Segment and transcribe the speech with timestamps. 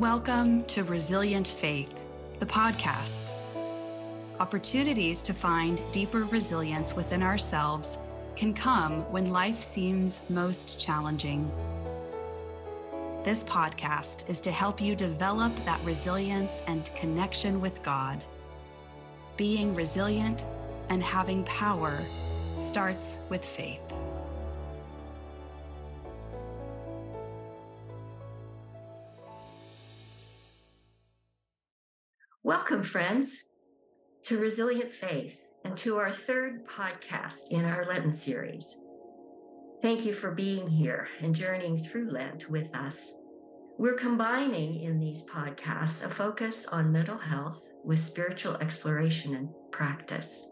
[0.00, 1.92] Welcome to Resilient Faith,
[2.38, 3.34] the podcast.
[4.40, 7.98] Opportunities to find deeper resilience within ourselves
[8.34, 11.52] can come when life seems most challenging.
[13.26, 18.24] This podcast is to help you develop that resilience and connection with God.
[19.36, 20.46] Being resilient
[20.88, 22.00] and having power
[22.56, 23.82] starts with faith.
[32.50, 33.44] Welcome, friends,
[34.24, 38.76] to Resilient Faith and to our third podcast in our Lenten series.
[39.80, 43.14] Thank you for being here and journeying through Lent with us.
[43.78, 50.50] We're combining in these podcasts a focus on mental health with spiritual exploration and practice.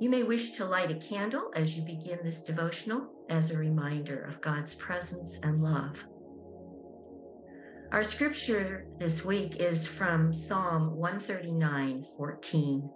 [0.00, 4.24] You may wish to light a candle as you begin this devotional as a reminder
[4.24, 6.04] of God's presence and love.
[7.94, 12.90] Our scripture this week is from Psalm 139 14.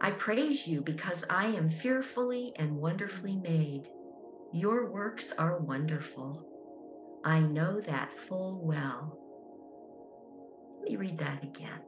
[0.00, 3.82] I praise you because I am fearfully and wonderfully made.
[4.50, 6.42] Your works are wonderful.
[7.22, 9.18] I know that full well.
[10.72, 11.82] Let me read that again.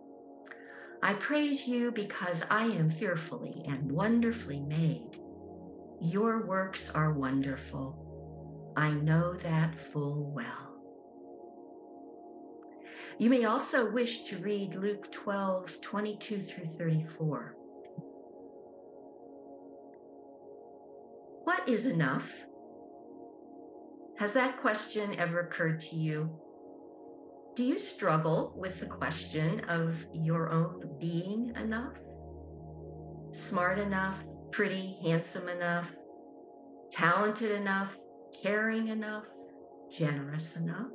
[1.02, 5.18] I praise you because I am fearfully and wonderfully made.
[6.02, 8.74] Your works are wonderful.
[8.76, 10.69] I know that full well.
[13.20, 17.54] You may also wish to read Luke 12, 22 through 34.
[21.44, 22.46] What is enough?
[24.18, 26.30] Has that question ever occurred to you?
[27.56, 31.98] Do you struggle with the question of your own being enough?
[33.32, 35.92] Smart enough, pretty, handsome enough,
[36.90, 37.94] talented enough,
[38.42, 39.26] caring enough,
[39.90, 40.88] generous enough?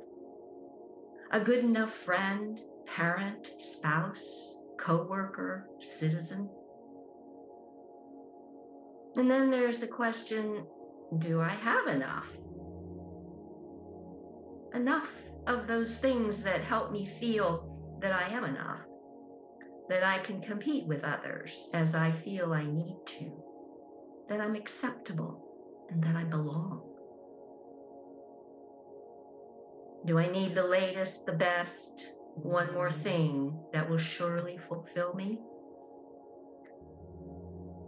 [1.36, 6.48] A good enough friend, parent, spouse, coworker, citizen.
[9.18, 10.66] And then there's the question
[11.18, 12.28] do I have enough?
[14.72, 15.10] Enough
[15.46, 18.80] of those things that help me feel that I am enough,
[19.90, 23.42] that I can compete with others as I feel I need to,
[24.30, 25.44] that I'm acceptable
[25.90, 26.95] and that I belong.
[30.06, 35.40] Do I need the latest, the best, one more thing that will surely fulfill me?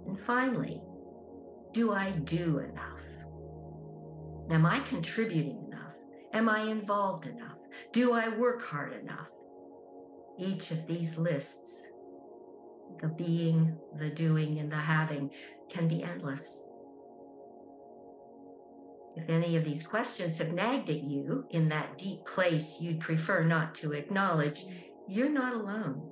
[0.06, 0.83] And finally,
[1.73, 2.99] do I do enough?
[4.51, 5.95] Am I contributing enough?
[6.33, 7.59] Am I involved enough?
[7.93, 9.29] Do I work hard enough?
[10.39, 11.89] Each of these lists,
[13.00, 15.31] the being, the doing, and the having,
[15.69, 16.65] can be endless.
[19.19, 23.43] If any of these questions have nagged at you in that deep place you'd prefer
[23.43, 24.65] not to acknowledge,
[25.09, 26.09] you're not alone.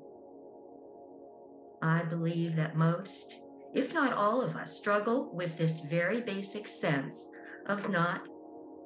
[1.81, 3.41] I believe that most,
[3.75, 7.28] if not all of us, struggle with this very basic sense
[7.67, 8.22] of not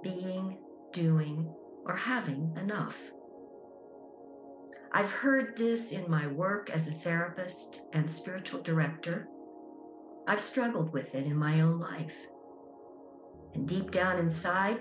[0.02, 0.58] being,
[0.92, 1.54] doing,
[1.86, 2.98] or having enough.
[4.92, 9.28] I've heard this in my work as a therapist and spiritual director.
[10.28, 12.26] I've struggled with it in my own life.
[13.54, 14.78] And deep down inside,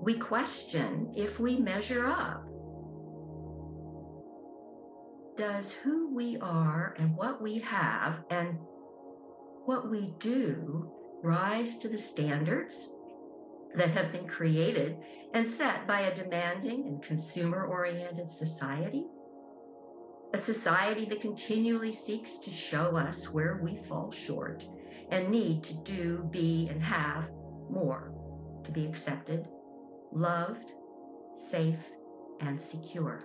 [0.00, 2.46] we question if we measure up.
[5.36, 8.58] Does who we are and what we have and
[9.64, 10.90] what we do
[11.22, 12.94] rise to the standards
[13.74, 14.96] that have been created
[15.32, 19.04] and set by a demanding and consumer oriented society?
[20.32, 24.64] A society that continually seeks to show us where we fall short
[25.10, 27.28] and need to do, be, and have
[27.68, 28.09] more
[28.64, 29.46] to be accepted,
[30.12, 30.72] loved,
[31.34, 31.92] safe,
[32.40, 33.24] and secure.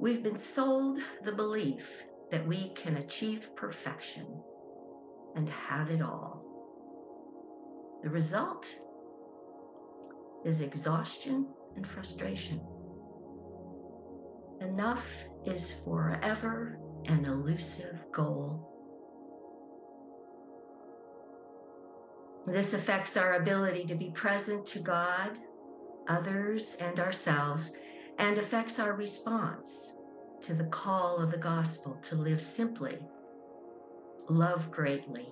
[0.00, 4.42] We've been sold the belief that we can achieve perfection
[5.34, 6.44] and have it all.
[8.02, 8.66] The result
[10.44, 12.60] is exhaustion and frustration.
[14.60, 18.77] Enough is forever an elusive goal
[22.50, 25.38] This affects our ability to be present to God,
[26.08, 27.72] others, and ourselves,
[28.18, 29.92] and affects our response
[30.42, 32.98] to the call of the gospel to live simply,
[34.30, 35.28] love greatly,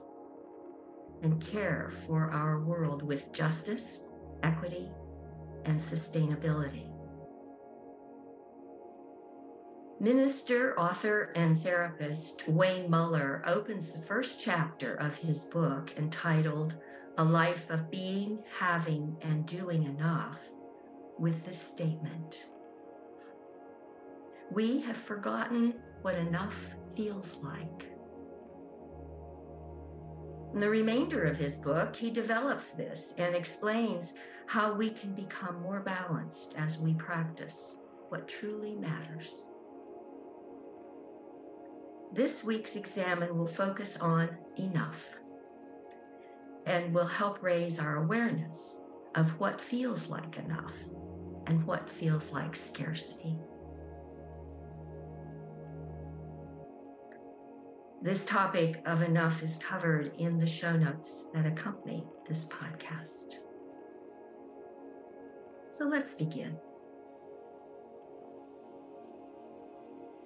[1.22, 4.04] and care for our world with justice,
[4.42, 4.90] equity,
[5.64, 6.90] and sustainability.
[9.98, 16.74] Minister, author, and therapist Wayne Muller opens the first chapter of his book entitled
[17.18, 20.40] a life of being, having, and doing enough
[21.18, 22.46] with this statement
[24.50, 27.90] we have forgotten what enough feels like.
[30.54, 34.14] In the remainder of his book, he develops this and explains
[34.46, 37.76] how we can become more balanced as we practice
[38.08, 39.42] what truly matters.
[42.12, 45.16] This week's examen will focus on enough
[46.66, 48.80] and will help raise our awareness
[49.14, 50.74] of what feels like enough
[51.46, 53.38] and what feels like scarcity.
[58.02, 63.36] This topic of enough is covered in the show notes that accompany this podcast.
[65.68, 66.56] So let's begin.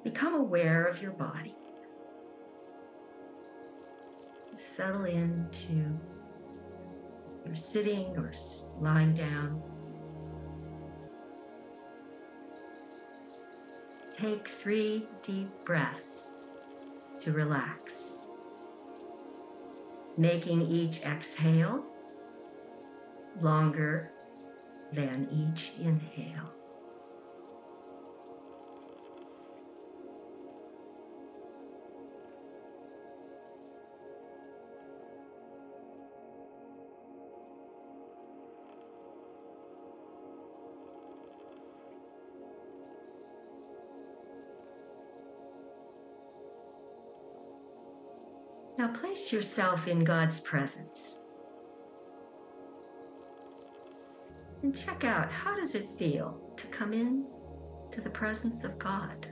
[0.03, 1.55] Become aware of your body.
[4.57, 5.99] Settle into
[7.45, 8.33] your sitting or
[8.81, 9.63] lying down.
[14.13, 16.35] Take three deep breaths
[17.21, 18.19] to relax,
[20.19, 21.85] making each exhale
[23.41, 24.11] longer
[24.93, 26.51] than each inhale.
[48.81, 51.19] Now place yourself in God's presence.
[54.63, 57.27] And check out how does it feel to come in
[57.93, 59.27] to the presence of God?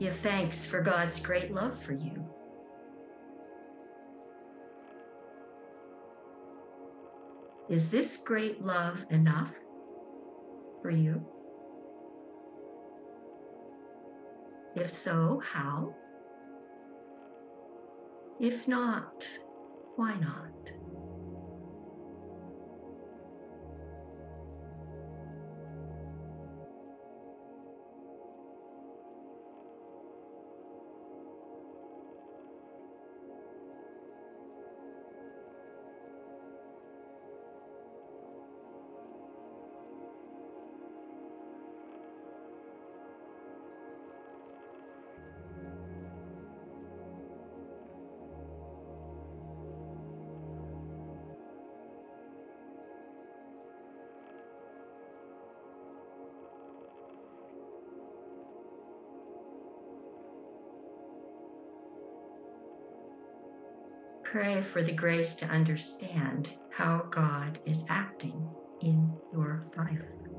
[0.00, 2.24] Give thanks for God's great love for you.
[7.68, 9.52] Is this great love enough
[10.80, 11.22] for you?
[14.74, 15.94] If so, how?
[18.40, 19.28] If not,
[19.96, 20.79] why not?
[64.30, 68.48] Pray for the grace to understand how God is acting
[68.80, 70.29] in your life.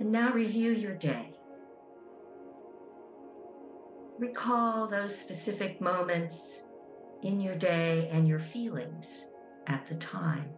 [0.00, 1.34] And now review your day.
[4.18, 6.62] Recall those specific moments
[7.22, 9.26] in your day and your feelings
[9.66, 10.48] at the time.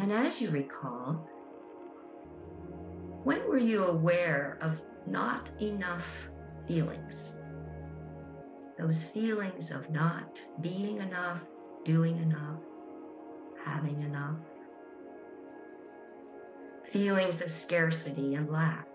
[0.00, 1.28] And as you recall,
[3.22, 6.30] when were you aware of not enough
[6.66, 7.36] feelings?
[8.78, 11.42] Those feelings of not being enough,
[11.84, 12.60] doing enough,
[13.62, 14.38] having enough.
[16.86, 18.89] Feelings of scarcity and lack.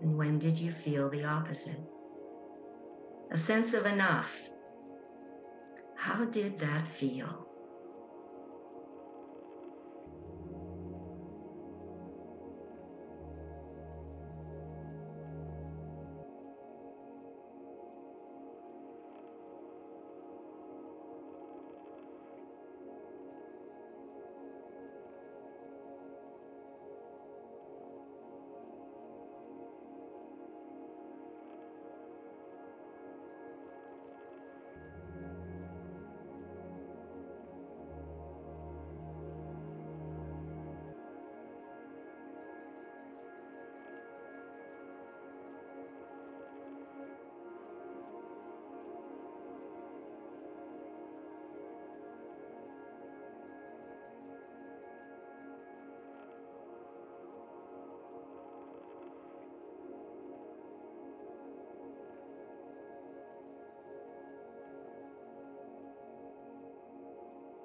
[0.00, 1.80] And when did you feel the opposite?
[3.30, 4.50] A sense of enough.
[5.96, 7.43] How did that feel?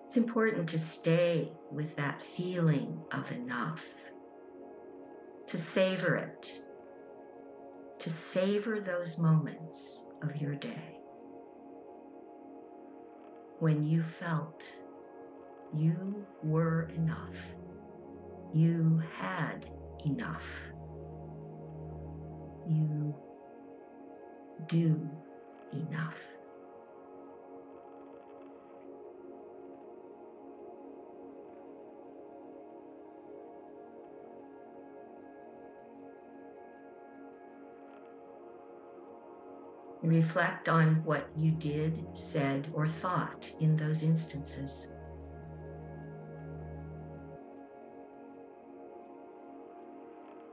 [0.09, 3.85] It's important to stay with that feeling of enough,
[5.45, 6.49] to savor it,
[7.99, 10.97] to savor those moments of your day
[13.59, 14.63] when you felt
[15.75, 17.37] you were enough,
[18.51, 19.69] you had
[20.07, 20.49] enough,
[22.67, 23.15] you
[24.67, 25.07] do
[25.71, 26.17] enough.
[40.01, 44.91] Reflect on what you did, said, or thought in those instances.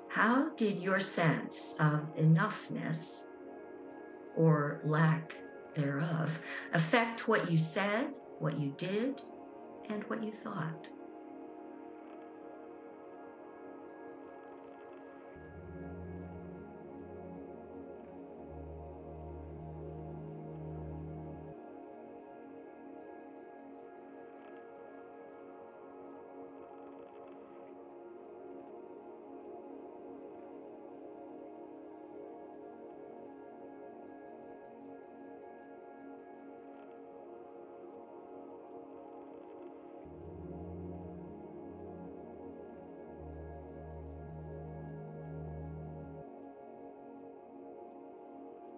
[0.08, 3.26] How did your sense of enoughness
[4.34, 5.36] or lack
[5.74, 6.40] thereof
[6.72, 9.20] affect what you said, what you did,
[9.90, 10.88] and what you thought?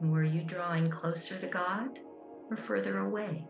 [0.00, 1.99] Were you drawing closer to God
[2.50, 3.45] or further away?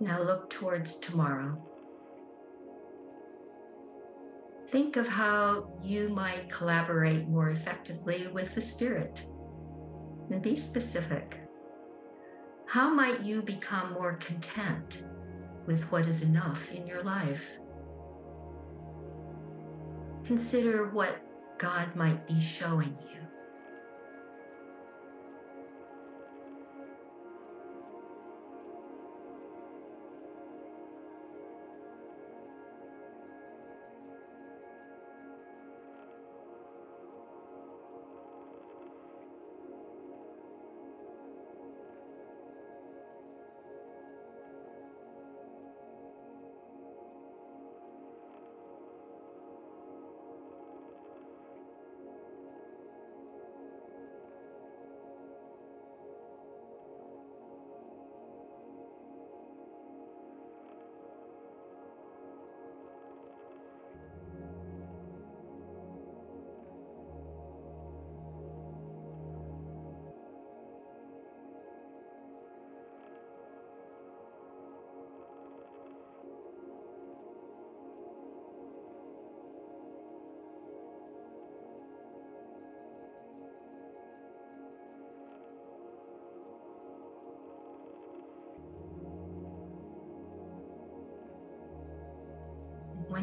[0.00, 1.62] Now look towards tomorrow.
[4.68, 9.26] Think of how you might collaborate more effectively with the Spirit.
[10.30, 11.40] And be specific.
[12.66, 15.04] How might you become more content
[15.66, 17.58] with what is enough in your life?
[20.28, 21.22] consider what
[21.56, 23.17] God might be showing you.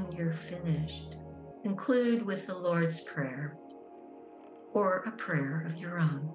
[0.06, 1.18] When you're finished,
[1.64, 3.58] conclude with the Lord's Prayer
[4.74, 6.32] or a prayer of your own.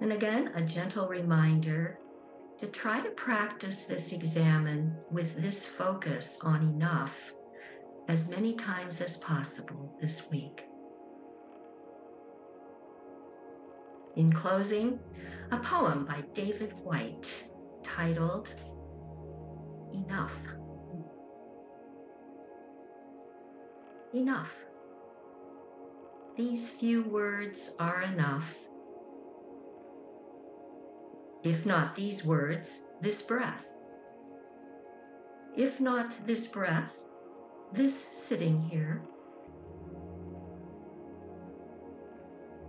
[0.00, 1.98] And again, a gentle reminder
[2.58, 7.32] to try to practice this examen with this focus on enough
[8.08, 10.64] as many times as possible this week.
[14.16, 14.98] In closing,
[15.50, 17.30] a poem by David Whyte
[17.82, 18.52] titled
[19.92, 20.38] Enough.
[24.14, 24.52] Enough.
[26.36, 28.69] These few words are enough
[31.42, 33.66] if not these words, this breath.
[35.56, 37.02] If not this breath,
[37.72, 39.02] this sitting here,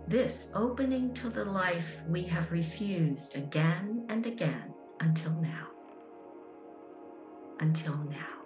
[0.08, 5.68] this opening to the life we have refused again and again until now.
[7.60, 8.42] Until now.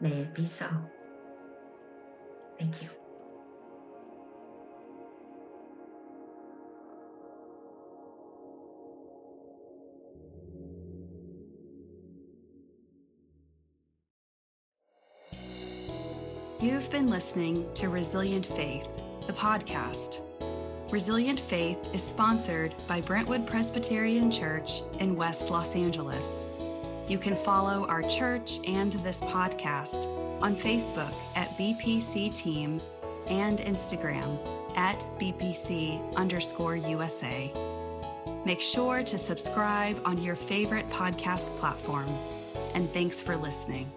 [0.00, 0.68] May it be so.
[2.58, 3.07] Thank you.
[16.60, 18.84] You've been listening to Resilient Faith,
[19.28, 20.22] the podcast.
[20.90, 26.44] Resilient Faith is sponsored by Brentwood Presbyterian Church in West Los Angeles.
[27.06, 30.06] You can follow our church and this podcast
[30.42, 32.80] on Facebook at BPC Team
[33.28, 34.36] and Instagram
[34.76, 37.52] at BPC underscore USA.
[38.44, 42.08] Make sure to subscribe on your favorite podcast platform.
[42.74, 43.88] And thanks for listening.